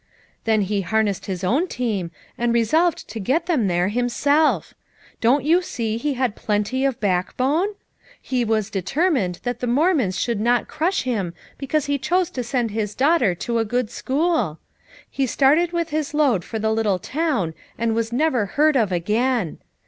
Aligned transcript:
Then 0.45 0.61
he 0.63 0.81
harnessed 0.81 1.27
his 1.27 1.43
own 1.43 1.67
team 1.67 2.09
and 2.35 2.55
resolved 2.55 3.07
to 3.07 3.19
get 3.19 3.45
them 3.45 3.67
there 3.67 3.89
himself. 3.89 4.73
Don't 5.19 5.43
you 5.45 5.61
see 5.61 5.97
he 5.97 6.15
had 6.15 6.35
plenty 6.35 6.83
of 6.85 6.99
backbone? 6.99 7.75
He 8.19 8.43
was 8.43 8.71
determined 8.71 9.39
that 9.43 9.59
the 9.59 9.67
Mormons 9.67 10.19
should 10.19 10.39
not 10.41 10.67
crush 10.67 11.03
him 11.03 11.35
be 11.59 11.67
cause 11.67 11.85
he 11.85 11.99
chose 11.99 12.31
to 12.31 12.43
send 12.43 12.71
his 12.71 12.95
daughter 12.95 13.35
to 13.35 13.59
a 13.59 13.63
good 13.63 13.91
school. 13.91 14.57
He 15.07 15.27
started 15.27 15.71
with 15.71 15.89
his 15.89 16.15
load 16.15 16.43
for 16.43 16.57
the 16.57 16.71
little 16.73 16.97
town 16.97 17.53
and 17.77 17.93
was 17.93 18.11
never 18.11 18.47
heard 18.57 18.75
of 18.75 18.91
again! 18.91 19.59